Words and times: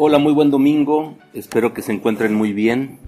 Hola, 0.00 0.18
muy 0.18 0.32
buen 0.32 0.52
domingo. 0.52 1.16
Espero 1.34 1.74
que 1.74 1.82
se 1.82 1.92
encuentren 1.92 2.32
muy 2.32 2.52
bien, 2.52 3.00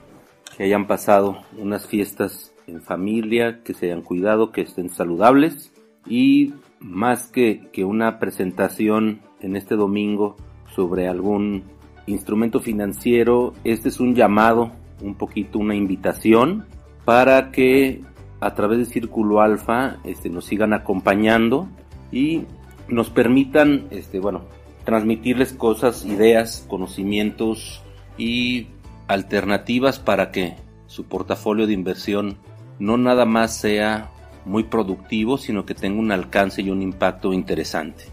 que 0.56 0.64
hayan 0.64 0.88
pasado 0.88 1.44
unas 1.56 1.86
fiestas 1.86 2.52
en 2.66 2.82
familia, 2.82 3.60
que 3.62 3.74
se 3.74 3.86
hayan 3.86 4.02
cuidado, 4.02 4.50
que 4.50 4.62
estén 4.62 4.90
saludables 4.90 5.72
y 6.04 6.52
más 6.80 7.28
que, 7.28 7.68
que 7.72 7.84
una 7.84 8.18
presentación 8.18 9.20
en 9.40 9.54
este 9.54 9.76
domingo 9.76 10.36
sobre 10.74 11.06
algún 11.06 11.62
instrumento 12.08 12.58
financiero, 12.58 13.54
este 13.62 13.88
es 13.88 14.00
un 14.00 14.16
llamado, 14.16 14.72
un 15.00 15.14
poquito 15.14 15.60
una 15.60 15.76
invitación 15.76 16.66
para 17.04 17.52
que 17.52 18.00
a 18.40 18.52
través 18.56 18.80
de 18.80 18.86
Círculo 18.86 19.40
Alfa 19.40 19.98
este, 20.02 20.28
nos 20.28 20.44
sigan 20.44 20.72
acompañando 20.72 21.68
y 22.10 22.46
nos 22.88 23.10
permitan, 23.10 23.86
este, 23.92 24.18
bueno, 24.18 24.42
transmitirles 24.90 25.52
cosas, 25.52 26.04
ideas, 26.04 26.66
conocimientos 26.68 27.80
y 28.18 28.66
alternativas 29.06 30.00
para 30.00 30.32
que 30.32 30.56
su 30.88 31.04
portafolio 31.04 31.68
de 31.68 31.74
inversión 31.74 32.38
no 32.80 32.96
nada 32.96 33.24
más 33.24 33.56
sea 33.56 34.10
muy 34.44 34.64
productivo, 34.64 35.38
sino 35.38 35.64
que 35.64 35.76
tenga 35.76 36.00
un 36.00 36.10
alcance 36.10 36.60
y 36.60 36.70
un 36.70 36.82
impacto 36.82 37.32
interesante. 37.32 38.06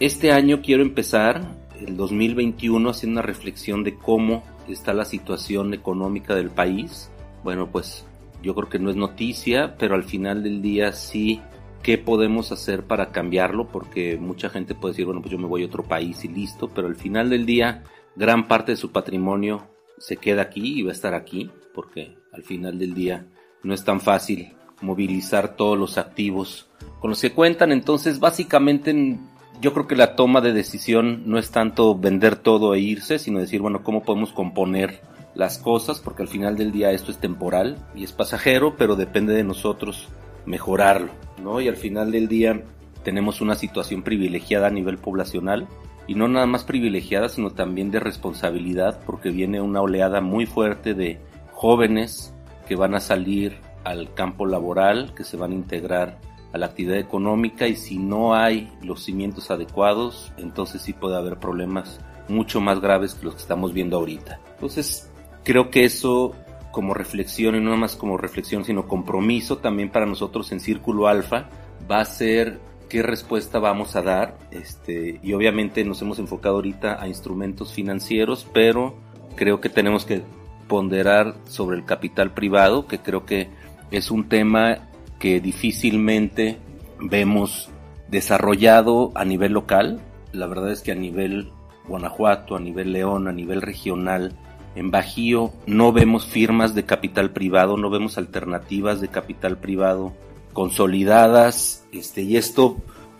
Este 0.00 0.32
año 0.32 0.62
quiero 0.62 0.82
empezar, 0.82 1.42
el 1.78 1.96
2021, 1.96 2.90
haciendo 2.90 3.20
una 3.20 3.26
reflexión 3.28 3.84
de 3.84 3.94
cómo 3.94 4.42
está 4.68 4.94
la 4.94 5.04
situación 5.04 5.74
económica 5.74 6.34
del 6.34 6.50
país. 6.50 7.08
Bueno, 7.44 7.68
pues 7.70 8.04
yo 8.42 8.56
creo 8.56 8.68
que 8.68 8.80
no 8.80 8.90
es 8.90 8.96
noticia, 8.96 9.76
pero 9.78 9.94
al 9.94 10.02
final 10.02 10.42
del 10.42 10.60
día 10.60 10.90
sí, 10.90 11.40
¿qué 11.84 11.98
podemos 11.98 12.50
hacer 12.50 12.84
para 12.84 13.12
cambiarlo? 13.12 13.68
Porque 13.68 14.16
mucha 14.16 14.48
gente 14.48 14.74
puede 14.74 14.92
decir, 14.92 15.04
bueno, 15.04 15.20
pues 15.20 15.30
yo 15.30 15.38
me 15.38 15.46
voy 15.46 15.62
a 15.62 15.66
otro 15.66 15.84
país 15.84 16.24
y 16.24 16.28
listo, 16.28 16.68
pero 16.74 16.88
al 16.88 16.96
final 16.96 17.28
del 17.28 17.44
día, 17.44 17.84
gran 18.16 18.48
parte 18.48 18.72
de 18.72 18.76
su 18.76 18.90
patrimonio 18.90 19.68
se 19.98 20.16
queda 20.16 20.42
aquí 20.42 20.80
y 20.80 20.82
va 20.82 20.90
a 20.90 20.94
estar 20.94 21.14
aquí, 21.14 21.50
porque 21.74 22.16
al 22.32 22.42
final 22.42 22.78
del 22.78 22.94
día 22.94 23.26
no 23.62 23.74
es 23.74 23.84
tan 23.84 24.00
fácil 24.00 24.54
movilizar 24.80 25.56
todos 25.56 25.78
los 25.78 25.98
activos 25.98 26.68
con 27.00 27.10
los 27.10 27.20
que 27.20 27.32
cuentan. 27.32 27.70
Entonces, 27.70 28.18
básicamente, 28.18 29.18
yo 29.60 29.74
creo 29.74 29.86
que 29.86 29.94
la 29.94 30.16
toma 30.16 30.40
de 30.40 30.54
decisión 30.54 31.24
no 31.26 31.38
es 31.38 31.50
tanto 31.50 31.96
vender 31.98 32.36
todo 32.36 32.74
e 32.74 32.80
irse, 32.80 33.18
sino 33.18 33.40
decir, 33.40 33.60
bueno, 33.60 33.82
¿cómo 33.82 34.02
podemos 34.02 34.32
componer 34.32 35.02
las 35.34 35.58
cosas? 35.58 36.00
Porque 36.00 36.22
al 36.22 36.28
final 36.28 36.56
del 36.56 36.72
día 36.72 36.92
esto 36.92 37.10
es 37.10 37.18
temporal 37.18 37.76
y 37.94 38.04
es 38.04 38.12
pasajero, 38.12 38.74
pero 38.78 38.96
depende 38.96 39.34
de 39.34 39.44
nosotros 39.44 40.08
mejorarlo, 40.46 41.12
¿no? 41.42 41.60
Y 41.60 41.68
al 41.68 41.76
final 41.76 42.10
del 42.12 42.28
día 42.28 42.62
tenemos 43.02 43.40
una 43.40 43.54
situación 43.54 44.02
privilegiada 44.02 44.68
a 44.68 44.70
nivel 44.70 44.98
poblacional 44.98 45.68
y 46.06 46.14
no 46.14 46.28
nada 46.28 46.46
más 46.46 46.64
privilegiada, 46.64 47.28
sino 47.28 47.50
también 47.50 47.90
de 47.90 48.00
responsabilidad, 48.00 49.00
porque 49.06 49.30
viene 49.30 49.60
una 49.60 49.80
oleada 49.80 50.20
muy 50.20 50.46
fuerte 50.46 50.94
de 50.94 51.18
jóvenes 51.52 52.34
que 52.68 52.76
van 52.76 52.94
a 52.94 53.00
salir 53.00 53.58
al 53.84 54.12
campo 54.14 54.46
laboral, 54.46 55.14
que 55.14 55.24
se 55.24 55.36
van 55.36 55.52
a 55.52 55.54
integrar 55.54 56.18
a 56.52 56.58
la 56.58 56.66
actividad 56.66 56.98
económica 56.98 57.66
y 57.66 57.76
si 57.76 57.98
no 57.98 58.34
hay 58.34 58.70
los 58.82 59.02
cimientos 59.04 59.50
adecuados, 59.50 60.32
entonces 60.36 60.82
sí 60.82 60.92
puede 60.92 61.16
haber 61.16 61.38
problemas 61.38 62.00
mucho 62.28 62.60
más 62.60 62.80
graves 62.80 63.14
que 63.14 63.24
los 63.24 63.34
que 63.34 63.42
estamos 63.42 63.72
viendo 63.72 63.96
ahorita. 63.96 64.40
Entonces, 64.54 65.10
creo 65.42 65.70
que 65.70 65.84
eso 65.84 66.32
como 66.74 66.92
reflexión, 66.92 67.54
y 67.54 67.60
no 67.60 67.76
más 67.76 67.94
como 67.94 68.16
reflexión, 68.18 68.64
sino 68.64 68.88
compromiso 68.88 69.58
también 69.58 69.90
para 69.90 70.06
nosotros 70.06 70.50
en 70.50 70.58
Círculo 70.58 71.06
Alfa, 71.06 71.48
va 71.88 72.00
a 72.00 72.04
ser 72.04 72.58
qué 72.88 73.00
respuesta 73.00 73.60
vamos 73.60 73.94
a 73.94 74.02
dar. 74.02 74.36
Este, 74.50 75.20
y 75.22 75.32
obviamente 75.34 75.84
nos 75.84 76.02
hemos 76.02 76.18
enfocado 76.18 76.56
ahorita 76.56 77.00
a 77.00 77.06
instrumentos 77.06 77.72
financieros, 77.72 78.44
pero 78.52 78.96
creo 79.36 79.60
que 79.60 79.68
tenemos 79.68 80.04
que 80.04 80.22
ponderar 80.66 81.36
sobre 81.46 81.76
el 81.76 81.84
capital 81.84 82.34
privado, 82.34 82.88
que 82.88 82.98
creo 82.98 83.24
que 83.24 83.50
es 83.92 84.10
un 84.10 84.28
tema 84.28 84.88
que 85.20 85.40
difícilmente 85.40 86.58
vemos 86.98 87.70
desarrollado 88.08 89.12
a 89.14 89.24
nivel 89.24 89.52
local. 89.52 90.00
La 90.32 90.48
verdad 90.48 90.72
es 90.72 90.82
que 90.82 90.90
a 90.90 90.96
nivel 90.96 91.52
Guanajuato, 91.86 92.56
a 92.56 92.60
nivel 92.60 92.92
León, 92.92 93.28
a 93.28 93.32
nivel 93.32 93.62
regional, 93.62 94.32
en 94.74 94.90
Bajío 94.90 95.52
no 95.66 95.92
vemos 95.92 96.26
firmas 96.26 96.74
de 96.74 96.84
capital 96.84 97.30
privado, 97.30 97.76
no 97.76 97.90
vemos 97.90 98.18
alternativas 98.18 99.00
de 99.00 99.08
capital 99.08 99.58
privado 99.58 100.14
consolidadas, 100.52 101.84
este, 101.92 102.22
y 102.22 102.36
esto 102.36 102.76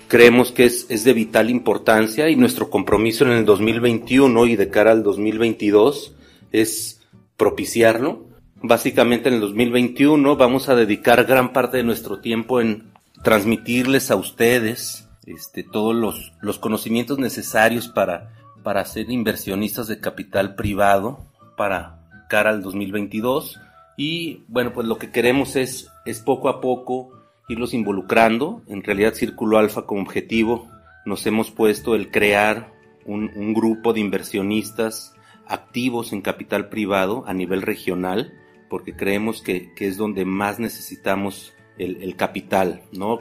creemos 0.08 0.52
que 0.52 0.64
es, 0.64 0.86
es 0.88 1.04
de 1.04 1.12
vital 1.12 1.50
importancia 1.50 2.28
y 2.28 2.36
nuestro 2.36 2.70
compromiso 2.70 3.24
en 3.24 3.32
el 3.32 3.44
2021 3.44 4.46
y 4.46 4.56
de 4.56 4.68
cara 4.68 4.92
al 4.92 5.02
2022 5.02 6.14
es 6.52 7.00
propiciarlo. 7.36 8.26
Básicamente 8.62 9.28
en 9.28 9.36
el 9.36 9.40
2021 9.40 10.36
vamos 10.36 10.68
a 10.68 10.74
dedicar 10.74 11.24
gran 11.24 11.52
parte 11.52 11.78
de 11.78 11.82
nuestro 11.82 12.20
tiempo 12.20 12.60
en 12.60 12.92
transmitirles 13.22 14.10
a 14.10 14.16
ustedes 14.16 15.08
este, 15.26 15.62
todos 15.62 15.94
los, 15.94 16.32
los 16.40 16.58
conocimientos 16.58 17.18
necesarios 17.18 17.88
para, 17.88 18.32
para 18.62 18.84
ser 18.84 19.10
inversionistas 19.10 19.88
de 19.88 20.00
capital 20.00 20.54
privado 20.54 21.33
para 21.56 21.98
cara 22.28 22.50
al 22.50 22.62
2022. 22.62 23.60
Y 23.96 24.42
bueno, 24.48 24.72
pues 24.72 24.86
lo 24.86 24.98
que 24.98 25.10
queremos 25.10 25.56
es, 25.56 25.90
es 26.04 26.20
poco 26.20 26.48
a 26.48 26.60
poco 26.60 27.10
irlos 27.48 27.74
involucrando. 27.74 28.62
En 28.66 28.82
realidad 28.82 29.14
Círculo 29.14 29.58
Alfa 29.58 29.86
como 29.86 30.02
objetivo 30.02 30.68
nos 31.04 31.26
hemos 31.26 31.50
puesto 31.50 31.94
el 31.94 32.10
crear 32.10 32.72
un, 33.04 33.30
un 33.36 33.54
grupo 33.54 33.92
de 33.92 34.00
inversionistas 34.00 35.14
activos 35.46 36.12
en 36.12 36.22
capital 36.22 36.68
privado 36.68 37.24
a 37.26 37.34
nivel 37.34 37.62
regional 37.62 38.32
porque 38.74 38.96
creemos 38.96 39.40
que, 39.40 39.72
es 39.78 39.96
donde 39.96 40.24
más 40.24 40.58
necesitamos 40.58 41.54
el, 41.78 42.16
capital, 42.16 42.82
¿no? 42.90 43.20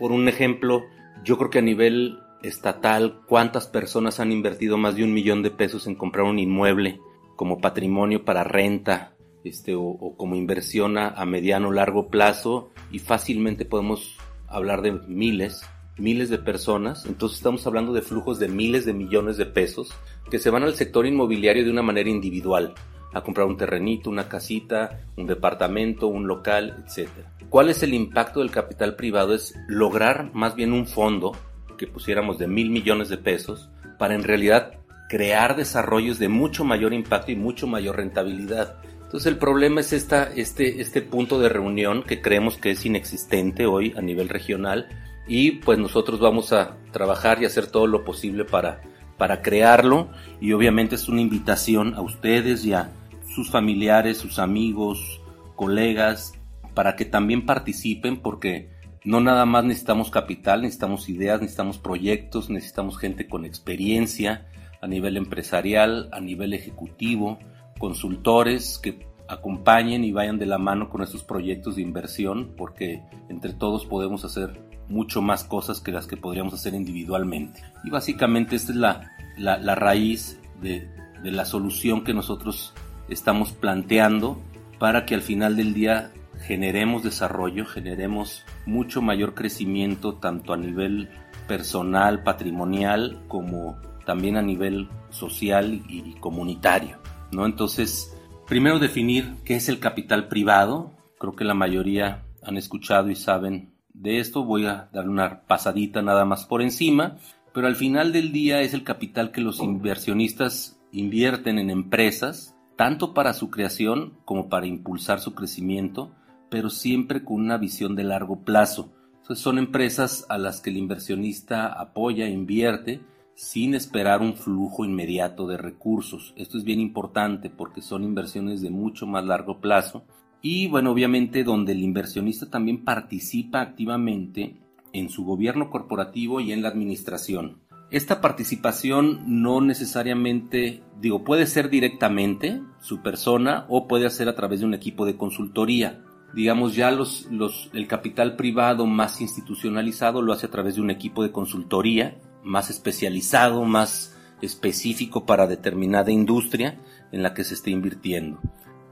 Por 0.00 0.10
un 0.10 0.26
ejemplo, 0.26 0.84
yo 1.22 1.38
creo 1.38 1.50
que 1.50 1.60
a 1.60 1.62
nivel 1.62 2.18
estatal, 2.42 3.20
¿cuántas 3.28 3.68
personas 3.68 4.18
han 4.18 4.32
invertido 4.32 4.76
más 4.76 4.96
de 4.96 5.04
un 5.04 5.14
millón 5.14 5.44
de 5.44 5.52
pesos 5.52 5.86
en 5.86 5.94
comprar 5.94 6.24
un 6.24 6.40
inmueble 6.40 6.98
como 7.36 7.60
patrimonio 7.60 8.24
para 8.24 8.44
renta, 8.44 9.14
este, 9.44 9.74
o, 9.74 10.14
como 10.16 10.36
inversión 10.36 10.98
a, 10.98 11.08
a 11.08 11.24
mediano 11.26 11.68
o 11.68 11.72
largo 11.72 12.08
plazo? 12.08 12.70
Y 12.90 12.98
fácilmente 12.98 13.64
podemos 13.64 14.16
hablar 14.48 14.82
de 14.82 14.92
miles, 14.92 15.62
miles 15.98 16.28
de 16.30 16.38
personas, 16.38 17.06
entonces 17.06 17.38
estamos 17.38 17.66
hablando 17.66 17.92
de 17.92 18.02
flujos 18.02 18.38
de 18.38 18.48
miles 18.48 18.84
de 18.84 18.92
millones 18.92 19.36
de 19.36 19.46
pesos 19.46 19.94
que 20.30 20.38
se 20.38 20.50
van 20.50 20.62
al 20.62 20.74
sector 20.74 21.06
inmobiliario 21.06 21.64
de 21.64 21.70
una 21.70 21.82
manera 21.82 22.08
individual 22.08 22.74
a 23.12 23.22
comprar 23.22 23.46
un 23.46 23.56
terrenito, 23.56 24.10
una 24.10 24.28
casita, 24.28 25.00
un 25.16 25.26
departamento, 25.26 26.08
un 26.08 26.26
local, 26.26 26.84
etc. 26.84 27.08
¿Cuál 27.48 27.70
es 27.70 27.82
el 27.82 27.94
impacto 27.94 28.40
del 28.40 28.50
capital 28.50 28.96
privado? 28.96 29.34
Es 29.34 29.54
lograr 29.68 30.34
más 30.34 30.56
bien 30.56 30.72
un 30.72 30.86
fondo 30.86 31.32
que 31.78 31.86
pusiéramos 31.86 32.38
de 32.38 32.48
mil 32.48 32.70
millones 32.70 33.08
de 33.08 33.18
pesos 33.18 33.70
para 33.98 34.14
en 34.14 34.24
realidad 34.24 34.78
crear 35.08 35.56
desarrollos 35.56 36.18
de 36.18 36.28
mucho 36.28 36.64
mayor 36.64 36.92
impacto 36.92 37.32
y 37.32 37.36
mucho 37.36 37.66
mayor 37.66 37.96
rentabilidad. 37.96 38.76
Entonces 39.02 39.26
el 39.30 39.38
problema 39.38 39.80
es 39.80 39.92
esta, 39.92 40.24
este, 40.34 40.80
este 40.80 41.02
punto 41.02 41.38
de 41.38 41.48
reunión 41.48 42.02
que 42.02 42.20
creemos 42.20 42.56
que 42.56 42.72
es 42.72 42.84
inexistente 42.84 43.66
hoy 43.66 43.94
a 43.96 44.00
nivel 44.00 44.28
regional 44.28 44.88
y 45.28 45.52
pues 45.52 45.78
nosotros 45.78 46.20
vamos 46.20 46.52
a 46.52 46.76
trabajar 46.90 47.40
y 47.40 47.44
hacer 47.44 47.68
todo 47.68 47.86
lo 47.86 48.04
posible 48.04 48.44
para, 48.44 48.82
para 49.16 49.40
crearlo 49.40 50.10
y 50.40 50.52
obviamente 50.52 50.96
es 50.96 51.08
una 51.08 51.20
invitación 51.20 51.94
a 51.94 52.00
ustedes 52.00 52.64
y 52.64 52.72
a 52.72 52.90
sus 53.32 53.50
familiares, 53.50 54.18
sus 54.18 54.38
amigos, 54.38 55.20
colegas, 55.54 56.32
para 56.74 56.96
que 56.96 57.04
también 57.04 57.46
participen 57.46 58.16
porque 58.16 58.70
no 59.04 59.20
nada 59.20 59.46
más 59.46 59.64
necesitamos 59.64 60.10
capital, 60.10 60.62
necesitamos 60.62 61.08
ideas, 61.08 61.40
necesitamos 61.40 61.78
proyectos, 61.78 62.50
necesitamos 62.50 62.98
gente 62.98 63.28
con 63.28 63.44
experiencia 63.44 64.46
a 64.84 64.86
nivel 64.86 65.16
empresarial, 65.16 66.10
a 66.12 66.20
nivel 66.20 66.52
ejecutivo, 66.52 67.38
consultores 67.78 68.78
que 68.78 69.06
acompañen 69.26 70.04
y 70.04 70.12
vayan 70.12 70.38
de 70.38 70.44
la 70.44 70.58
mano 70.58 70.90
con 70.90 71.02
estos 71.02 71.24
proyectos 71.24 71.76
de 71.76 71.82
inversión 71.82 72.52
porque 72.54 73.02
entre 73.30 73.54
todos 73.54 73.86
podemos 73.86 74.26
hacer 74.26 74.60
mucho 74.88 75.22
más 75.22 75.42
cosas 75.42 75.80
que 75.80 75.90
las 75.90 76.06
que 76.06 76.18
podríamos 76.18 76.52
hacer 76.52 76.74
individualmente. 76.74 77.62
Y 77.82 77.88
básicamente 77.88 78.56
esta 78.56 78.72
es 78.72 78.76
la, 78.76 79.10
la, 79.38 79.74
raíz 79.74 80.38
de, 80.60 80.86
de 81.22 81.30
la 81.30 81.46
solución 81.46 82.04
que 82.04 82.12
nosotros 82.12 82.74
estamos 83.08 83.52
planteando 83.52 84.38
para 84.78 85.06
que 85.06 85.14
al 85.14 85.22
final 85.22 85.56
del 85.56 85.72
día 85.72 86.10
generemos 86.40 87.02
desarrollo, 87.02 87.64
generemos 87.64 88.44
mucho 88.66 89.00
mayor 89.00 89.32
crecimiento 89.32 90.16
tanto 90.16 90.52
a 90.52 90.58
nivel 90.58 91.08
personal, 91.48 92.22
patrimonial, 92.22 93.22
como 93.28 93.78
también 94.04 94.36
a 94.36 94.42
nivel 94.42 94.88
social 95.10 95.82
y 95.88 96.14
comunitario, 96.20 96.98
¿no? 97.32 97.46
Entonces, 97.46 98.16
primero 98.46 98.78
definir 98.78 99.34
qué 99.44 99.56
es 99.56 99.68
el 99.68 99.80
capital 99.80 100.28
privado. 100.28 100.92
Creo 101.18 101.34
que 101.34 101.44
la 101.44 101.54
mayoría 101.54 102.24
han 102.42 102.56
escuchado 102.56 103.10
y 103.10 103.16
saben 103.16 103.74
de 103.92 104.18
esto. 104.18 104.44
Voy 104.44 104.66
a 104.66 104.88
dar 104.92 105.08
una 105.08 105.42
pasadita 105.46 106.02
nada 106.02 106.24
más 106.24 106.44
por 106.44 106.62
encima. 106.62 107.16
pero 107.52 107.68
al 107.68 107.76
final 107.76 108.12
del 108.12 108.32
día 108.32 108.62
es 108.62 108.74
el 108.74 108.82
capital 108.82 109.30
que 109.30 109.40
los 109.40 109.60
inversionistas 109.60 110.80
invierten 110.90 111.60
en 111.60 111.70
empresas, 111.70 112.56
tanto 112.76 113.14
para 113.14 113.32
su 113.32 113.48
creación 113.48 114.18
como 114.24 114.48
para 114.48 114.66
impulsar 114.66 115.20
su 115.20 115.36
crecimiento, 115.36 116.10
pero 116.50 116.68
siempre 116.68 117.22
con 117.22 117.36
una 117.36 117.56
visión 117.56 117.94
de 117.94 118.02
largo 118.02 118.42
plazo. 118.42 118.92
Entonces 119.20 119.42
son 119.42 119.58
empresas 119.58 120.26
a 120.28 120.36
las 120.36 120.60
que 120.60 120.70
el 120.70 120.78
inversionista 120.78 121.66
apoya, 121.68 122.28
invierte, 122.28 123.00
sin 123.34 123.74
esperar 123.74 124.20
un 124.22 124.34
flujo 124.34 124.84
inmediato 124.84 125.46
de 125.46 125.56
recursos. 125.56 126.32
Esto 126.36 126.58
es 126.58 126.64
bien 126.64 126.80
importante 126.80 127.50
porque 127.50 127.82
son 127.82 128.04
inversiones 128.04 128.62
de 128.62 128.70
mucho 128.70 129.06
más 129.06 129.24
largo 129.24 129.60
plazo 129.60 130.04
y 130.40 130.68
bueno, 130.68 130.90
obviamente 130.90 131.42
donde 131.42 131.72
el 131.72 131.82
inversionista 131.82 132.50
también 132.50 132.84
participa 132.84 133.60
activamente 133.60 134.56
en 134.92 135.08
su 135.08 135.24
gobierno 135.24 135.70
corporativo 135.70 136.40
y 136.40 136.52
en 136.52 136.62
la 136.62 136.68
administración. 136.68 137.60
Esta 137.90 138.20
participación 138.20 139.22
no 139.26 139.60
necesariamente, 139.60 140.82
digo, 141.00 141.24
puede 141.24 141.46
ser 141.46 141.70
directamente 141.70 142.60
su 142.80 143.02
persona 143.02 143.66
o 143.68 143.86
puede 143.88 144.10
ser 144.10 144.28
a 144.28 144.34
través 144.34 144.60
de 144.60 144.66
un 144.66 144.74
equipo 144.74 145.06
de 145.06 145.16
consultoría. 145.16 146.02
Digamos, 146.34 146.74
ya 146.74 146.90
los, 146.90 147.26
los, 147.30 147.70
el 147.72 147.86
capital 147.86 148.36
privado 148.36 148.86
más 148.86 149.20
institucionalizado 149.20 150.22
lo 150.22 150.32
hace 150.32 150.46
a 150.46 150.50
través 150.50 150.74
de 150.74 150.80
un 150.82 150.90
equipo 150.90 151.22
de 151.22 151.30
consultoría 151.30 152.18
más 152.44 152.70
especializado, 152.70 153.64
más 153.64 154.14
específico 154.40 155.26
para 155.26 155.46
determinada 155.46 156.12
industria 156.12 156.78
en 157.10 157.22
la 157.22 157.34
que 157.34 157.44
se 157.44 157.54
esté 157.54 157.70
invirtiendo. 157.70 158.40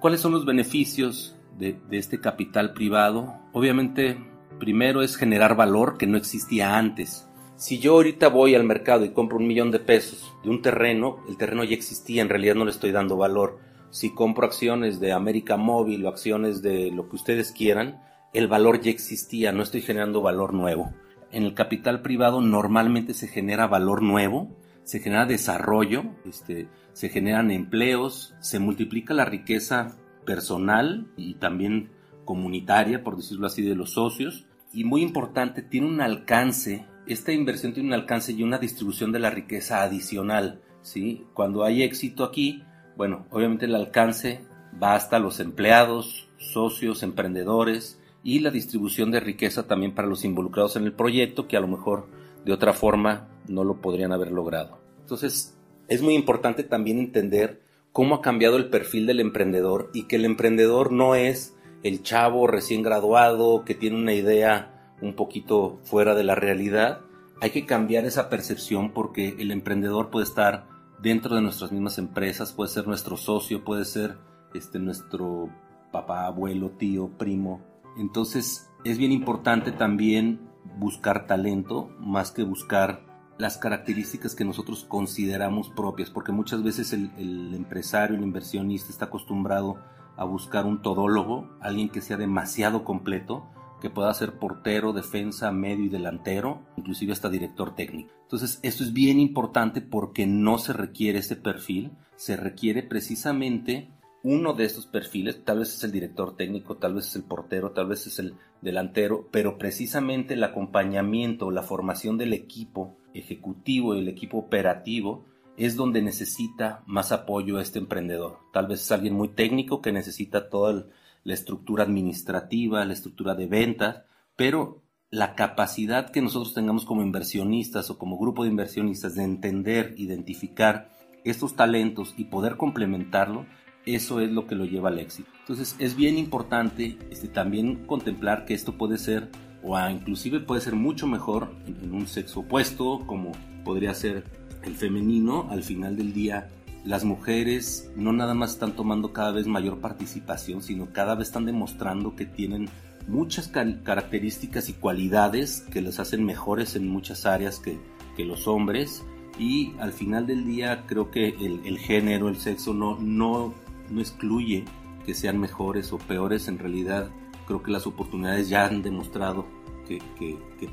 ¿Cuáles 0.01 0.21
son 0.21 0.33
los 0.33 0.45
beneficios 0.45 1.37
de, 1.59 1.79
este 1.91 2.21
capital 2.21 2.73
privado? 2.73 3.35
Obviamente, 3.53 4.19
primero 4.59 5.03
es 5.03 5.17
generar 5.17 5.55
valor 5.55 5.99
que 5.99 6.07
no 6.07 6.17
existía 6.17 6.77
antes. 6.77 7.29
Si 7.57 7.79
yo 7.79 7.93
ahorita 7.93 8.29
voy 8.29 8.55
al 8.55 8.65
mercado 8.65 9.05
y 9.05 9.11
compro 9.11 9.39
un 9.39 9.47
millón 9.47 9.71
de 9.71 9.79
pesos 9.79 10.35
de 10.43 10.51
un 10.51 10.63
terreno, 10.63 11.19
el 11.29 11.37
terreno 11.37 11.63
ya 11.63 11.75
existía, 11.75 12.23
en 12.23 12.29
realidad 12.29 12.57
no 12.57 12.65
le 12.65 12.73
estoy 12.73 12.91
dando 12.91 13.17
valor. 13.17 13.61
Si 13.91 14.15
compro 14.15 14.47
acciones 14.47 14.99
de 14.99 15.13
América 15.13 15.57
Móvil 15.57 16.05
o 16.05 16.09
acciones 16.09 16.63
de 16.63 16.91
lo 16.91 17.09
que 17.09 17.17
ustedes 17.17 17.53
quieran, 17.53 18.03
el 18.33 18.49
valor 18.49 18.81
ya 18.81 18.91
existía, 18.91 19.53
no 19.53 19.63
estoy 19.63 19.83
generando 19.83 20.23
valor 20.23 20.55
nuevo 20.55 20.93
en 21.33 21.45
el 21.45 21.55
capital 21.55 22.03
privado 22.03 22.41
normalmente 22.41 23.15
se 23.15 23.27
genera 23.27 23.67
valor 23.67 24.03
nuevo, 24.03 24.55
se 24.85 25.01
genera 25.01 25.27
desarrollo, 25.27 26.05
este, 26.27 26.69
se 26.93 27.09
generan 27.09 27.51
empleos, 27.51 28.35
se 28.41 28.59
multiplica 28.59 29.15
la 29.15 29.25
riqueza 29.25 29.97
personal 30.27 31.11
y 31.17 31.35
también 31.35 31.91
comunitaria, 32.25 33.03
por 33.03 33.17
decirlo 33.17 33.47
así, 33.47 33.63
de 33.63 33.75
los 33.75 33.93
socios. 33.93 34.47
Y 34.73 34.85
muy 34.85 35.03
importante, 35.03 35.63
tiene 35.63 35.87
un 35.87 36.01
alcance, 36.01 36.87
esta 37.07 37.33
inversión 37.33 37.73
tiene 37.73 37.89
un 37.89 37.95
alcance 37.95 38.33
y 38.33 38.43
una 38.43 38.59
distribución 38.59 39.13
de 39.13 39.19
la 39.19 39.31
riqueza 39.31 39.83
adicional. 39.83 40.61
¿sí? 40.83 41.25
Cuando 41.35 41.65
hay 41.65 41.83
éxito 41.83 42.25
aquí, 42.25 42.63
bueno, 42.97 43.27
obviamente 43.31 43.67
el 43.67 43.75
alcance 43.75 44.41
va 44.83 44.95
hasta 44.95 45.19
los 45.19 45.41
empleados, 45.41 46.29
socios, 46.39 47.03
emprendedores, 47.03 47.99
y 48.23 48.41
la 48.41 48.51
distribución 48.51 49.11
de 49.11 49.21
riqueza 49.21 49.67
también 49.67 49.95
para 49.95 50.09
los 50.09 50.25
involucrados 50.25 50.77
en 50.77 50.85
el 50.85 50.93
proyecto 50.93 51.49
que 51.49 51.57
a 51.57 51.61
lo 51.61 51.69
mejor 51.69 52.07
de 52.45 52.53
otra 52.53 52.73
forma 52.73 53.29
no 53.49 53.65
lo 53.65 53.81
podrían 53.81 54.13
haber 54.13 54.31
logrado. 54.31 54.79
Entonces, 55.01 55.57
es 55.89 56.03
muy 56.03 56.15
importante 56.15 56.63
también 56.63 56.99
entender 56.99 57.63
cómo 57.93 58.17
ha 58.17 58.23
cambiado 58.23 58.57
el 58.57 58.71
perfil 58.71 59.07
del 59.07 59.21
emprendedor 59.21 59.91
y 59.93 60.05
que 60.05 60.17
el 60.17 60.25
emprendedor 60.25 60.93
no 60.93 61.15
es 61.15 61.55
el 61.83 62.03
chavo 62.03 62.47
recién 62.47 62.83
graduado 62.83 63.65
que 63.65 63.75
tiene 63.75 63.97
una 63.97 64.15
idea 64.15 64.95
un 65.01 65.15
poquito 65.15 65.81
fuera 65.83 66.15
de 66.15 66.25
la 66.25 66.35
realidad. 66.35 67.01
Hay 67.41 67.51
que 67.51 67.67
cambiar 67.67 68.05
esa 68.05 68.29
percepción 68.29 68.93
porque 68.93 69.35
el 69.39 69.51
emprendedor 69.51 70.11
puede 70.11 70.25
estar 70.25 70.69
dentro 71.01 71.35
de 71.35 71.43
nuestras 71.43 71.73
mismas 71.73 71.99
empresas, 71.99 72.53
puede 72.53 72.71
ser 72.71 72.87
nuestro 72.87 73.17
socio, 73.17 73.65
puede 73.65 73.85
ser 73.85 74.17
este 74.55 74.79
nuestro 74.79 75.51
papá, 75.91 76.27
abuelo, 76.27 76.71
tío, 76.71 77.11
primo, 77.19 77.61
entonces 77.97 78.71
es 78.85 78.99
bien 78.99 79.13
importante 79.13 79.73
también 79.73 80.41
buscar 80.79 81.27
talento 81.27 81.91
más 81.99 82.33
que 82.33 82.43
buscar 82.43 83.13
las 83.39 83.59
características 83.59 84.35
que 84.35 84.45
nosotros 84.45 84.85
consideramos 84.85 85.69
propias, 85.71 86.11
porque 86.11 86.33
muchas 86.33 86.63
veces 86.63 86.93
el, 86.93 87.55
empresario, 87.55 88.17
el 88.17 88.23
inversionista 88.23 88.91
está 88.91 89.07
acostumbrado 89.07 89.79
a 90.17 90.25
buscar 90.25 90.67
un 90.67 90.83
todólogo, 90.83 91.51
alguien 91.61 91.89
que 91.89 92.01
sea 92.03 92.17
demasiado 92.17 92.85
completo, 92.85 93.47
que 93.81 93.91
pueda 93.91 94.15
ser 94.15 94.39
portero, 94.39 94.93
defensa, 94.93 95.51
medio 95.51 95.87
y 95.87 95.89
delantero, 95.89 96.61
inclusive 96.77 97.13
hasta 97.13 97.31
director 97.31 97.75
técnico. 97.75 98.13
Entonces, 98.23 98.61
esto 98.63 98.85
es 98.85 98.93
bien 98.93 99.19
importante 99.19 99.81
porque 99.81 100.27
no 100.27 100.59
se 100.59 100.73
requiere 100.73 101.19
ese 101.19 101.35
perfil, 101.35 101.91
se 102.15 102.37
requiere 102.37 102.85
precisamente 102.85 103.91
uno 104.25 104.53
de 104.53 104.65
estos 104.65 104.87
perfiles, 104.87 105.45
tal 105.45 105.61
vez 105.61 105.75
es 105.75 105.83
el 105.85 105.93
director 105.93 106.37
técnico, 106.37 106.77
tal 106.77 106.95
vez 106.95 107.09
es 107.09 107.17
el 107.17 107.25
portero, 107.25 107.73
tal 107.73 107.89
vez 107.89 108.07
es 108.07 108.19
el 108.19 108.35
delantero, 108.61 109.29
pero 109.31 109.59
precisamente 109.59 110.35
el 110.35 110.45
acompañamiento, 110.45 111.51
la 111.51 111.63
formación 111.63 112.19
del 112.19 112.33
equipo 112.33 112.97
ejecutivo 113.15 113.95
y 113.95 114.01
el 114.01 114.09
equipo 114.09 114.39
operativo 114.39 115.25
es 115.57 115.77
donde 115.77 116.03
necesita 116.03 116.83
más 116.87 117.13
apoyo 117.13 117.61
este 117.61 117.79
emprendedor. 117.79 118.39
Tal 118.53 118.69
vez 118.69 118.83
es 118.83 118.93
alguien 118.93 119.15
muy 119.15 119.29
técnico 119.29 119.83
que 119.83 119.93
necesita 119.93 120.49
toda 120.49 120.87
la 121.25 121.35
estructura 121.35 121.85
administrativa, 121.85 122.85
la 122.85 122.93
estructura 122.93 123.35
de 123.35 123.47
ventas, 123.47 124.03
pero 124.37 124.83
la 125.11 125.35
capacidad 125.35 126.11
que 126.11 126.23
nosotros 126.23 126.55
tengamos 126.55 126.85
como 126.85 127.03
inversionistas 127.03 127.91
o 127.91 127.99
como 127.99 128.19
grupo 128.19 128.45
de 128.45 128.51
inversionistas 128.51 129.15
de 129.15 129.25
entender, 129.25 129.95
identificar 129.99 130.91
estos 131.25 131.55
talentos 131.55 132.15
y 132.17 132.25
poder 132.25 132.57
complementarlo, 132.57 133.47
eso 133.87 134.21
es 134.21 134.31
lo 134.31 134.47
que 134.47 134.55
lo 134.55 134.65
lleva 134.65 134.89
al 134.89 134.99
éxito. 134.99 135.31
Entonces 135.41 135.77
es 135.79 135.97
bien 135.97 136.19
importante 136.19 136.97
este, 137.11 137.29
también 137.29 137.87
contemplar 137.87 138.45
que 138.45 138.55
esto 138.55 138.77
puede 138.79 138.99
ser 138.99 139.29
o 139.63 139.79
inclusive 139.89 140.41
puede 140.41 140.61
ser 140.61 140.75
mucho 140.75 141.07
mejor 141.07 141.53
en, 141.67 141.93
un 141.95 142.07
sexo 142.07 142.41
opuesto 142.41 143.05
como 143.07 143.33
podría 143.65 143.95
ser 143.95 144.25
el 144.63 144.75
femenino. 144.75 145.49
Al 145.51 145.63
final 145.63 145.97
del 145.97 146.13
día 146.13 146.49
las 146.85 147.05
mujeres 147.05 147.91
no 147.97 148.13
nada 148.13 148.35
más 148.35 148.53
están 148.53 148.73
tomando 148.73 149.13
cada 149.13 149.31
vez 149.31 149.47
mayor 149.47 149.81
participación, 149.81 150.63
sino 150.63 150.93
cada 150.93 151.15
vez 151.15 151.29
están 151.29 151.45
demostrando 151.45 152.17
que 152.17 152.27
tienen 152.27 152.69
muchas 153.09 153.49
características 153.49 154.69
y 154.69 154.75
cualidades 154.75 155.67
que 155.73 155.81
les 155.81 155.99
hacen 155.99 156.25
mejores 156.25 156.77
en 156.77 156.89
muchas 156.89 157.27
áreas 157.27 157.59
que, 157.59 157.79
que 158.17 158.25
los 158.25 158.47
hombres. 158.47 159.05
Y 159.39 159.73
al 159.79 159.93
final 159.93 160.27
del 160.27 160.45
día 160.45 160.85
creo 160.87 161.11
que 161.11 161.29
el, 161.29 161.61
el 161.65 161.79
género, 161.79 162.29
el 162.29 162.37
sexo 162.37 162.75
no, 162.75 162.99
no 163.01 163.55
no 163.93 164.01
excluye 164.01 164.65
que 165.05 165.15
sean 165.15 165.39
mejores 165.39 165.93
o 165.93 165.99
peores, 165.99 166.49
en 166.49 166.59
realidad 166.59 167.11
creo 167.47 167.63
que 167.63 167.71
las 167.71 167.87
oportunidades 167.87 168.49
ya 168.49 168.65
han 168.67 168.83
demostrado 168.83 169.47
que, 169.87 170.01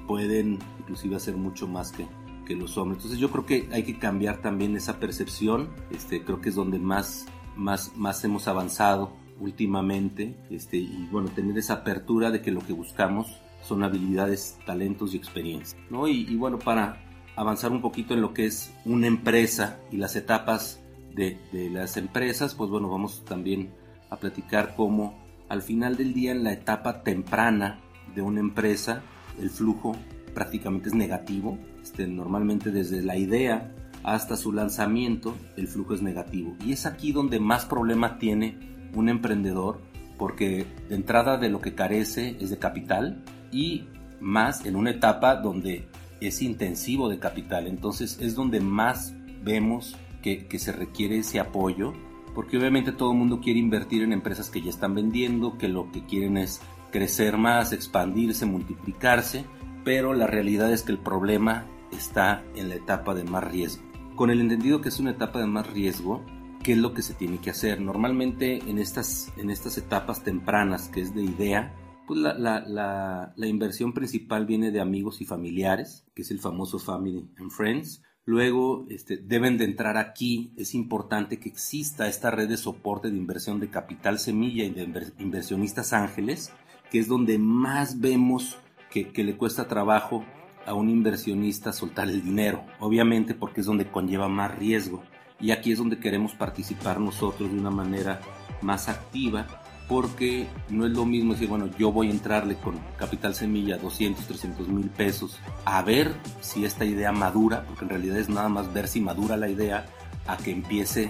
pueden 0.08 0.60
inclusive 0.80 1.16
hacer 1.18 1.36
mucho 1.36 1.68
más 1.68 1.92
que, 1.92 2.08
que, 2.46 2.56
los 2.56 2.78
hombres. 2.78 3.00
Entonces 3.00 3.20
yo 3.20 3.30
creo 3.32 3.46
que 3.46 3.68
hay 3.72 3.84
que 3.84 4.00
cambiar 4.00 4.42
también 4.42 4.76
esa 4.76 5.00
percepción, 5.00 5.70
este, 5.92 6.24
creo 6.24 6.40
que 6.40 6.50
es 6.50 6.56
donde 6.56 6.80
más, 6.80 7.26
más, 7.56 7.96
más 7.98 8.24
hemos 8.24 8.48
avanzado 8.48 9.12
últimamente 9.40 10.36
este, 10.50 10.78
y 10.78 11.08
bueno, 11.12 11.30
tener 11.30 11.58
esa 11.58 11.74
apertura 11.74 12.32
de 12.32 12.42
que 12.42 12.52
lo 12.52 12.62
que 12.62 12.74
buscamos 12.74 13.28
son 13.62 13.84
habilidades, 13.84 14.58
talentos 14.66 15.14
y 15.14 15.18
experiencia. 15.18 15.78
¿no? 15.90 16.08
Y, 16.08 16.22
y 16.22 16.36
bueno, 16.36 16.60
para 16.60 17.04
avanzar 17.36 17.72
un 17.72 17.82
poquito 17.82 18.14
en 18.14 18.22
lo 18.22 18.34
que 18.34 18.46
es 18.46 18.74
una 18.86 19.08
empresa 19.08 19.80
y 19.92 19.98
las 19.98 20.16
etapas 20.16 20.82
de, 21.20 21.70
las 21.70 21.98
empresas, 21.98 22.56
pues 22.56 22.70
bueno, 22.70 22.90
vamos 22.90 23.26
también 23.26 23.72
a 24.10 24.16
platicar 24.18 24.74
cómo 24.76 25.20
al 25.50 25.62
final 25.62 25.98
del 25.98 26.14
día 26.14 26.32
en 26.32 26.44
la 26.44 26.54
etapa 26.54 27.04
temprana 27.04 27.80
de 28.16 28.22
una 28.22 28.40
empresa 28.40 29.02
el 29.40 29.50
flujo 29.50 29.96
prácticamente 30.34 30.90
es 30.90 30.96
negativo. 30.96 31.58
Este, 31.82 32.08
normalmente 32.08 32.72
desde 32.72 33.02
la 33.02 33.18
idea 33.18 33.74
hasta 34.04 34.38
su 34.38 34.54
lanzamiento 34.54 35.36
el 35.58 35.68
flujo 35.68 35.94
es 35.94 36.02
negativo. 36.02 36.56
Y 36.66 36.72
es 36.72 36.86
aquí 36.86 37.12
donde 37.12 37.40
más 37.40 37.66
problema 37.66 38.18
tiene 38.18 38.58
un 38.94 39.10
emprendedor 39.10 39.82
porque 40.18 40.66
de 40.88 40.96
entrada 40.96 41.38
de 41.38 41.50
lo 41.50 41.62
que 41.62 41.76
carece 41.76 42.38
es 42.40 42.50
de 42.50 42.58
capital 42.58 43.24
y 43.52 43.86
más 44.20 44.66
en 44.66 44.76
una 44.76 44.92
etapa 44.92 45.36
donde 45.36 45.88
es 46.22 46.42
intensivo 46.42 47.10
de 47.10 47.20
capital. 47.20 47.68
Entonces 47.68 48.18
es 48.22 48.36
donde 48.36 48.60
más 48.60 49.14
vemos 49.44 49.96
que, 50.22 50.60
se 50.60 50.72
requiere 50.72 51.20
ese 51.20 51.40
apoyo, 51.40 51.94
porque 52.36 52.58
obviamente 52.58 52.92
todo 52.92 53.12
el 53.12 53.18
mundo 53.18 53.40
quiere 53.42 53.60
invertir 53.60 54.04
en 54.04 54.14
empresas 54.14 54.50
que 54.50 54.62
ya 54.62 54.70
están 54.70 54.96
vendiendo, 54.96 55.58
que 55.58 55.68
lo 55.68 55.92
que 55.92 56.06
quieren 56.06 56.38
es 56.38 56.62
crecer 56.92 57.38
más, 57.38 57.74
expandirse, 57.74 58.46
multiplicarse, 58.46 59.46
pero 59.84 60.14
la 60.14 60.28
realidad 60.28 60.72
es 60.72 60.84
que 60.84 60.92
el 60.92 61.00
problema 61.00 61.66
está 61.92 62.44
en 62.56 62.70
la 62.70 62.76
etapa 62.76 63.14
de 63.14 63.24
más 63.24 63.44
riesgo. 63.44 63.84
Con 64.16 64.30
el 64.30 64.42
entendido 64.42 64.82
que 64.82 64.90
es 64.90 65.00
una 65.00 65.12
etapa 65.12 65.40
de 65.40 65.48
más 65.48 65.68
riesgo, 65.72 66.24
¿qué 66.64 66.74
es 66.74 66.78
lo 66.78 66.94
que 66.94 67.02
se 67.02 67.14
tiene 67.14 67.40
que 67.40 67.50
hacer? 67.52 67.82
Normalmente 67.82 68.60
en 68.70 68.78
estas, 68.78 69.32
en 69.38 69.50
estas 69.50 69.78
etapas 69.78 70.24
tempranas, 70.24 70.90
que 70.90 71.02
es 71.02 71.14
de 71.14 71.24
idea, 71.24 71.74
Pues 72.06 72.20
la, 72.20 72.34
la, 72.34 73.34
la, 73.36 73.48
inversión 73.48 73.94
principal 73.94 74.48
viene 74.48 74.72
de 74.72 74.82
amigos 74.82 75.22
y 75.22 75.26
familiares, 75.26 76.08
que 76.16 76.24
es 76.24 76.32
el 76.32 76.40
famoso 76.40 76.80
Family 76.80 77.30
and 77.38 77.52
Friends. 77.52 78.02
Luego 78.30 78.86
este, 78.92 79.18
deben 79.18 79.58
de 79.58 79.66
entrar 79.66 79.98
aquí, 79.98 80.52
es 80.56 80.76
importante 80.76 81.40
que 81.40 81.50
exista 81.50 82.08
esta 82.08 82.30
red 82.30 82.48
de 82.48 82.58
soporte 82.58 83.10
de 83.10 83.18
inversión 83.18 83.60
de 83.60 83.72
capital 83.72 84.20
semilla 84.20 84.66
y 84.66 84.70
de 84.70 85.12
inversionistas 85.18 85.94
ángeles, 85.94 86.52
que 86.92 87.00
es 87.00 87.08
donde 87.08 87.40
más 87.40 88.00
vemos 88.00 88.60
que, 88.92 89.08
que 89.08 89.24
le 89.24 89.36
cuesta 89.36 89.68
trabajo 89.68 90.24
a 90.68 90.76
un 90.76 90.92
inversionista 90.92 91.74
soltar 91.74 92.08
el 92.08 92.24
dinero, 92.24 92.64
obviamente 92.80 93.34
porque 93.34 93.62
es 93.62 93.66
donde 93.66 93.90
conlleva 93.90 94.30
más 94.30 94.56
riesgo. 94.56 95.02
Y 95.40 95.50
aquí 95.50 95.72
es 95.72 95.80
donde 95.80 95.98
queremos 95.98 96.34
participar 96.34 97.00
nosotros 97.00 97.52
de 97.52 97.58
una 97.58 97.72
manera 97.72 98.22
más 98.62 98.90
activa, 98.90 99.59
porque 99.90 100.48
no 100.70 100.86
es 100.86 100.92
lo 100.92 101.04
mismo 101.04 101.34
decir, 101.34 101.50
bueno, 101.50 101.68
yo 101.80 101.92
voy 101.92 102.10
a 102.10 102.12
entrarle 102.12 102.56
con 102.56 102.80
capital 102.96 103.34
semilla 103.34 103.78
200, 103.80 104.24
300 104.24 104.68
mil 104.68 104.88
pesos 104.92 105.40
a 105.66 105.82
ver 105.82 106.14
si 106.42 106.64
esta 106.64 106.86
idea 106.86 107.12
madura, 107.12 107.66
porque 107.66 107.86
en 107.86 107.90
realidad 107.90 108.18
es 108.18 108.30
nada 108.30 108.50
más 108.50 108.72
ver 108.72 108.88
si 108.88 109.02
madura 109.02 109.36
la 109.36 109.50
idea 109.50 109.88
a 110.28 110.38
que 110.38 110.52
empiece 110.52 111.10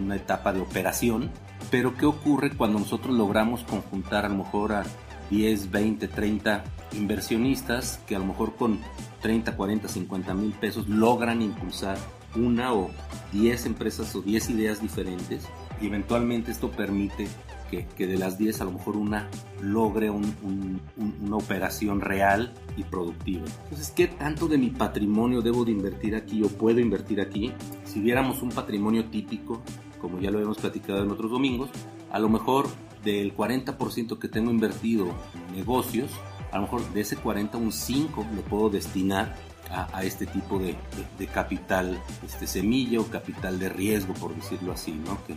una 0.00 0.14
etapa 0.14 0.52
de 0.52 0.60
operación. 0.60 1.28
Pero 1.72 1.96
¿qué 1.96 2.06
ocurre 2.06 2.50
cuando 2.56 2.78
nosotros 2.78 3.16
logramos 3.16 3.64
conjuntar 3.64 4.24
a 4.24 4.28
lo 4.28 4.36
mejor 4.36 4.74
a 4.74 4.84
10, 5.30 5.72
20, 5.72 6.06
30 6.06 6.64
inversionistas 6.92 7.98
que 8.06 8.14
a 8.14 8.20
lo 8.20 8.26
mejor 8.26 8.54
con 8.54 8.78
30, 9.22 9.56
40, 9.56 9.88
50 9.88 10.34
mil 10.34 10.52
pesos 10.52 10.88
logran 10.88 11.42
impulsar 11.42 11.98
una 12.36 12.72
o 12.74 12.90
10 13.32 13.66
empresas 13.66 14.14
o 14.14 14.22
10 14.22 14.50
ideas 14.50 14.80
diferentes 14.80 15.48
y 15.80 15.86
eventualmente 15.86 16.52
esto 16.52 16.70
permite 16.70 17.26
que, 17.70 17.86
que 17.86 18.06
de 18.06 18.18
las 18.18 18.38
10 18.38 18.60
a 18.60 18.64
lo 18.64 18.72
mejor 18.72 18.96
una 18.96 19.28
logre 19.60 20.10
una 20.10 21.36
operación 21.36 22.00
real 22.00 22.52
y 22.76 22.84
productiva. 22.84 23.44
Entonces, 23.64 23.92
¿qué 23.94 24.08
tanto 24.08 24.48
de 24.48 24.58
mi 24.58 24.70
patrimonio 24.70 25.42
debo 25.42 25.64
de 25.64 25.72
invertir 25.72 26.14
aquí 26.14 26.42
o 26.42 26.48
puedo 26.48 26.80
invertir 26.80 27.20
aquí? 27.20 27.52
Si 27.84 28.00
viéramos 28.00 28.42
un 28.42 28.50
patrimonio 28.50 29.06
típico, 29.06 29.62
como 30.00 30.20
ya 30.20 30.30
lo 30.30 30.40
hemos 30.40 30.58
platicado 30.58 31.02
en 31.02 31.10
otros 31.10 31.30
domingos, 31.30 31.70
a 32.10 32.18
lo 32.18 32.28
mejor 32.28 32.68
del 33.02 33.36
40% 33.36 34.18
que 34.18 34.28
tengo 34.28 34.50
invertido 34.50 35.06
en 35.48 35.56
negocios, 35.56 36.10
a 36.52 36.56
lo 36.56 36.62
mejor 36.62 36.92
de 36.92 37.00
ese 37.00 37.16
40 37.16 37.58
un 37.58 37.72
5 37.72 38.26
lo 38.34 38.42
puedo 38.42 38.70
destinar 38.70 39.34
a, 39.70 40.04
este 40.04 40.26
tipo 40.26 40.58
de, 40.58 40.76
capital 41.26 41.98
este, 42.24 42.46
semilla 42.46 43.00
o 43.00 43.06
capital 43.06 43.58
de 43.58 43.68
riesgo, 43.68 44.14
por 44.14 44.34
decirlo 44.34 44.72
así, 44.72 44.92
¿no? 44.92 45.18
que 45.26 45.36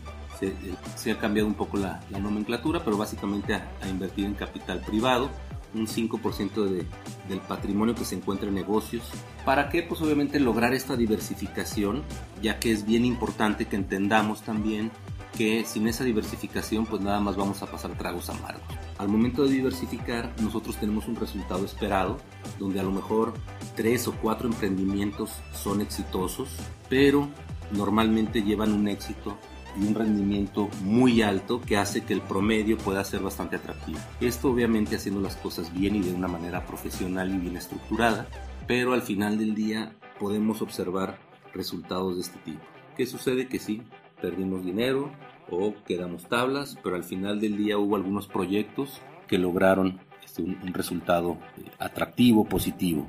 se, 0.96 1.12
ha 1.12 1.18
cambiado 1.18 1.48
un 1.48 1.56
poco 1.56 1.78
la, 1.78 2.02
nomenclatura, 2.12 2.84
pero 2.84 2.98
básicamente 2.98 3.54
a, 3.54 3.88
invertir 3.90 4.26
en 4.26 4.34
capital 4.34 4.82
privado, 4.82 5.30
un 5.74 5.88
5% 5.88 6.66
de, 6.66 6.86
del 7.28 7.40
patrimonio 7.48 7.94
que 7.96 8.06
se 8.06 8.16
encuentra 8.16 8.48
en 8.48 8.56
negocios. 8.56 9.04
¿Para 9.46 9.70
qué? 9.70 9.84
Pues 9.84 10.02
obviamente 10.02 10.40
lograr 10.40 10.74
esta 10.74 10.96
diversificación, 10.96 12.04
ya 12.42 12.60
que 12.60 12.72
es 12.72 12.86
bien 12.86 13.06
importante 13.06 13.66
que 13.66 13.76
entendamos 13.76 14.42
también 14.42 14.92
que 15.38 15.66
sin 15.66 15.88
esa 15.88 16.04
diversificación 16.04 16.88
pues 16.88 17.02
nada 17.02 17.20
más 17.20 17.36
vamos 17.36 17.62
a 17.62 17.68
pasar 17.68 17.96
tragos 17.96 18.30
amargos. 18.30 18.64
Al 18.98 19.08
momento 19.08 19.44
de 19.44 19.52
diversificar 19.52 20.34
nosotros 20.42 20.78
tenemos 20.78 21.08
un 21.08 21.16
resultado 21.16 21.64
esperado 21.64 22.18
donde 22.58 22.80
a 22.80 22.84
lo 22.84 22.92
mejor 22.92 23.34
tres 23.76 24.08
o 24.08 24.14
cuatro 24.14 24.48
emprendimientos 24.48 25.32
son 25.54 25.82
exitosos, 25.82 26.50
pero 26.90 27.30
normalmente 27.72 28.42
llevan 28.42 28.74
un 28.74 28.88
éxito 28.88 29.38
y 29.80 29.88
un 29.88 29.96
rendimiento 29.96 30.70
muy 30.84 31.22
alto 31.22 31.62
que 31.62 31.78
hace 31.78 32.04
que 32.04 32.14
el 32.14 32.22
promedio 32.22 32.78
pueda 32.78 33.04
ser 33.04 33.22
bastante 33.22 33.58
atractivo. 33.58 34.00
Esto 34.22 34.52
obviamente 34.52 34.96
haciendo 34.96 35.22
las 35.22 35.36
cosas 35.36 35.74
bien 35.74 35.96
y 35.96 36.02
de 36.02 36.14
una 36.14 36.28
manera 36.28 36.66
profesional 36.66 37.34
y 37.34 37.38
bien 37.38 37.58
estructurada, 37.58 38.28
pero 38.68 38.94
al 38.94 39.02
final 39.02 39.38
del 39.38 39.56
día 39.56 39.94
podemos 40.20 40.62
observar 40.62 41.20
resultados 41.54 42.16
de 42.16 42.22
este 42.22 42.40
tipo. 42.40 42.62
¿Qué 42.96 43.06
sucede? 43.06 43.48
Que 43.48 43.60
sí, 43.60 43.84
perdimos 44.22 44.66
dinero 44.66 45.12
o 45.50 45.74
quedamos 45.86 46.28
tablas, 46.28 46.78
pero 46.84 46.96
al 46.96 47.04
final 47.04 47.40
del 47.40 47.58
día 47.58 47.78
hubo 47.78 47.96
algunos 47.96 48.28
proyectos 48.28 49.02
que 49.28 49.38
lograron 49.38 50.00
este, 50.24 50.42
un, 50.42 50.74
resultado 50.74 51.38
eh, 51.58 51.70
atractivo, 51.80 52.46
positivo. 52.46 53.08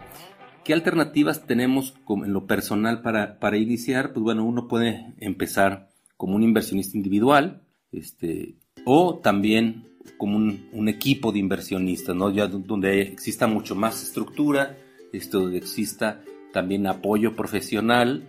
¿Qué 0.64 0.74
alternativas 0.74 1.46
tenemos 1.46 1.94
en 2.08 2.32
lo 2.32 2.46
personal 2.46 3.00
para, 3.00 3.38
para 3.38 3.56
iniciar? 3.56 4.12
Pues 4.12 4.22
bueno, 4.22 4.44
uno 4.44 4.68
puede 4.68 5.14
empezar 5.18 5.88
como 6.18 6.36
un 6.36 6.42
inversionista 6.42 6.98
individual, 6.98 7.62
este, 7.90 8.56
o 8.84 9.20
también 9.22 9.84
como 10.18 10.36
un, 10.36 10.88
equipo 10.88 11.32
de 11.32 11.38
inversionistas, 11.38 12.14
¿no? 12.14 12.30
Ya 12.30 12.48
donde 12.48 13.02
exista 13.02 13.46
mucho 13.46 13.74
más 13.74 14.02
estructura, 14.02 14.76
esto 15.12 15.40
donde 15.40 15.58
exista 15.58 16.20
también 16.52 16.86
apoyo 16.86 17.36
profesional, 17.36 18.24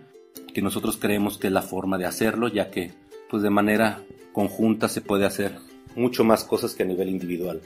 que 0.54 0.62
nosotros 0.62 0.96
creemos 0.96 1.36
que 1.36 1.48
es 1.48 1.52
la 1.52 1.62
forma 1.62 1.98
de 1.98 2.06
hacerlo, 2.06 2.48
ya 2.48 2.70
que 2.70 2.92
pues 3.28 3.42
de 3.42 3.50
manera 3.50 4.02
conjunta 4.32 4.88
se 4.88 5.00
puede 5.00 5.26
hacer 5.26 5.56
mucho 5.96 6.22
más 6.24 6.44
cosas 6.44 6.74
que 6.74 6.84
a 6.84 6.86
nivel 6.86 7.08
individual. 7.08 7.60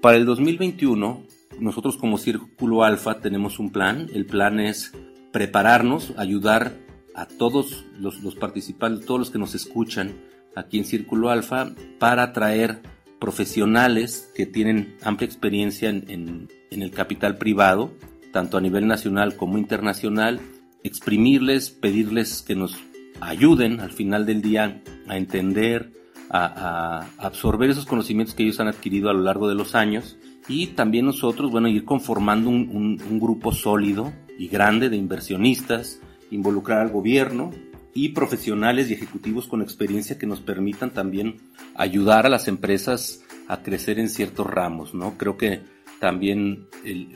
Para 0.00 0.16
el 0.16 0.24
2021, 0.24 1.24
nosotros 1.58 1.96
como 1.96 2.18
Círculo 2.18 2.84
Alfa 2.84 3.20
tenemos 3.20 3.58
un 3.58 3.70
plan. 3.70 4.08
El 4.14 4.26
plan 4.26 4.60
es 4.60 4.92
prepararnos, 5.32 6.12
ayudar 6.16 6.76
a 7.14 7.26
todos 7.26 7.84
los, 7.98 8.16
participantes, 8.36 9.06
todos 9.06 9.20
los 9.20 9.30
que 9.30 9.38
nos 9.38 9.54
escuchan 9.54 10.14
aquí 10.54 10.78
en 10.78 10.84
Círculo 10.84 11.30
Alfa, 11.30 11.72
para 11.98 12.32
traer 12.32 12.82
profesionales 13.18 14.30
que 14.34 14.46
tienen 14.46 14.96
amplia 15.02 15.26
experiencia 15.26 15.88
en 15.88 16.48
el 16.70 16.90
capital 16.90 17.38
privado, 17.38 17.92
tanto 18.32 18.56
a 18.56 18.60
nivel 18.60 18.86
nacional 18.86 19.36
como 19.36 19.58
internacional, 19.58 20.40
exprimirles, 20.82 21.70
pedirles 21.70 22.42
que 22.42 22.56
nos 22.56 22.76
ayuden 23.20 23.80
al 23.80 23.92
final 23.92 24.26
del 24.26 24.42
día 24.42 24.82
a 25.06 25.16
entender, 25.16 25.92
a, 26.30 27.06
absorber 27.18 27.70
esos 27.70 27.86
conocimientos 27.86 28.34
que 28.34 28.42
ellos 28.42 28.58
han 28.58 28.68
adquirido 28.68 29.10
a 29.10 29.12
lo 29.12 29.22
largo 29.22 29.48
de 29.48 29.54
los 29.54 29.74
años 29.74 30.16
y 30.48 30.68
también 30.68 31.06
nosotros, 31.06 31.50
bueno, 31.50 31.68
ir 31.68 31.84
conformando 31.84 32.48
un, 32.50 32.98
un 33.08 33.20
grupo 33.20 33.52
sólido 33.52 34.12
y 34.38 34.48
grande 34.48 34.88
de 34.88 34.96
inversionistas, 34.96 36.00
involucrar 36.32 36.80
al 36.80 36.90
gobierno 36.90 37.50
y 37.94 38.10
profesionales 38.10 38.90
y 38.90 38.94
ejecutivos 38.94 39.46
con 39.46 39.62
experiencia 39.62 40.18
que 40.18 40.26
nos 40.26 40.40
permitan 40.40 40.90
también 40.90 41.36
ayudar 41.74 42.26
a 42.26 42.30
las 42.30 42.48
empresas 42.48 43.22
a 43.48 43.62
crecer 43.62 43.98
en 43.98 44.08
ciertos 44.08 44.46
ramos, 44.46 44.94
¿no? 44.94 45.18
Creo 45.18 45.36
que 45.36 45.60
también 46.00 46.66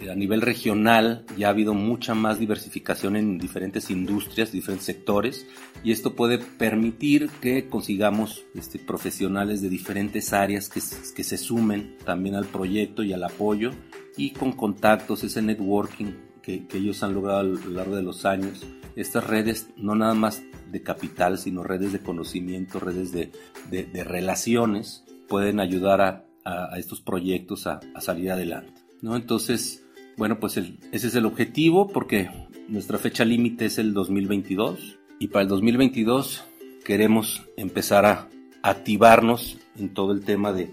a 0.08 0.14
nivel 0.14 0.42
regional 0.42 1.24
ya 1.36 1.48
ha 1.48 1.50
habido 1.50 1.74
mucha 1.74 2.14
más 2.14 2.38
diversificación 2.38 3.16
en 3.16 3.36
diferentes 3.36 3.90
industrias, 3.90 4.52
diferentes 4.52 4.86
sectores, 4.86 5.44
y 5.82 5.90
esto 5.90 6.14
puede 6.14 6.38
permitir 6.38 7.28
que 7.40 7.68
consigamos 7.68 8.44
este, 8.54 8.78
profesionales 8.78 9.60
de 9.60 9.70
diferentes 9.70 10.32
áreas 10.32 10.68
que, 10.68 10.80
que 11.16 11.24
se 11.24 11.36
sumen 11.36 11.96
también 12.04 12.36
al 12.36 12.44
proyecto 12.44 13.02
y 13.02 13.12
al 13.12 13.24
apoyo, 13.24 13.72
y 14.16 14.30
con 14.30 14.52
contactos, 14.52 15.24
ese 15.24 15.42
networking 15.42 16.12
que, 16.40 16.68
que 16.68 16.78
ellos 16.78 17.02
han 17.02 17.12
logrado 17.12 17.40
a 17.40 17.42
lo 17.42 17.70
largo 17.70 17.96
de 17.96 18.04
los 18.04 18.24
años, 18.24 18.64
estas 18.96 19.26
redes 19.26 19.68
no 19.76 19.94
nada 19.94 20.14
más 20.14 20.42
de 20.70 20.82
capital, 20.82 21.38
sino 21.38 21.62
redes 21.62 21.92
de 21.92 22.00
conocimiento, 22.00 22.80
redes 22.80 23.12
de, 23.12 23.30
de, 23.70 23.84
de 23.84 24.04
relaciones, 24.04 25.04
pueden 25.28 25.60
ayudar 25.60 26.00
a 26.00 26.26
a, 26.46 26.78
estos 26.78 27.00
proyectos 27.00 27.66
a, 27.66 27.80
salir 28.00 28.30
adelante. 28.30 28.80
¿no? 29.02 29.16
Entonces, 29.16 29.84
bueno, 30.16 30.38
pues 30.38 30.56
ese 30.56 30.72
es 30.92 31.14
el 31.14 31.26
objetivo 31.26 31.88
porque 31.88 32.30
nuestra 32.68 32.98
fecha 32.98 33.24
límite 33.24 33.66
es 33.66 33.78
el 33.78 33.92
2022 33.92 34.98
y 35.18 35.28
para 35.28 35.42
el 35.42 35.48
2022 35.48 36.44
queremos 36.84 37.42
empezar 37.56 38.06
a 38.06 38.28
activarnos 38.62 39.58
en 39.76 39.92
todo 39.92 40.12
el 40.12 40.24
tema 40.24 40.52
de, 40.52 40.72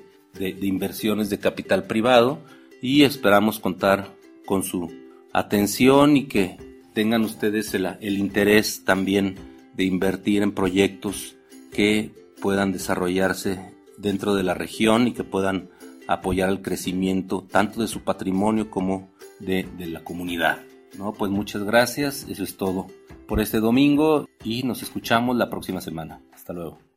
inversiones 0.62 1.30
de 1.30 1.40
capital 1.40 1.84
privado 1.84 2.40
y 2.82 3.04
esperamos 3.04 3.60
contar 3.60 4.16
con 4.46 4.64
su 4.64 4.92
atención 5.32 6.18
y 6.18 6.26
que 6.26 6.58
tengan 6.94 7.24
ustedes 7.24 7.74
el 7.74 8.18
interés 8.18 8.84
también 8.86 9.36
de 9.76 9.84
invertir 9.84 10.44
en 10.44 10.54
proyectos 10.54 11.36
que 11.72 12.12
puedan 12.42 12.72
desarrollarse 12.72 13.74
dentro 13.98 14.36
de 14.36 14.44
la 14.44 14.54
región 14.54 15.08
y 15.08 15.14
que 15.14 15.24
puedan 15.24 15.70
apoyar 16.08 16.50
el 16.50 16.62
crecimiento 16.62 17.46
tanto 17.50 17.82
de 17.82 17.88
su 17.88 18.02
patrimonio 18.02 18.70
como 18.70 19.12
de, 19.40 19.68
la 19.80 20.04
comunidad. 20.04 20.60
¿no? 20.98 21.14
Pues 21.14 21.32
muchas 21.32 21.64
gracias, 21.64 22.26
eso 22.30 22.44
es 22.44 22.58
todo 22.58 22.88
por 23.28 23.40
este 23.40 23.60
domingo 23.60 24.28
y 24.44 24.64
nos 24.64 24.84
escuchamos 24.84 25.36
la 25.36 25.50
próxima 25.50 25.82
semana. 25.82 26.22
Hasta 26.34 26.54
luego. 26.54 26.93